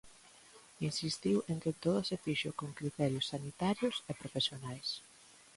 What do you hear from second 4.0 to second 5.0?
e profesionais.